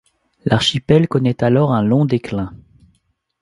L'archipel 0.45 1.07
connaît 1.07 1.43
alors 1.43 1.73
un 1.73 1.83
long 1.83 2.05
déclin. 2.05 2.51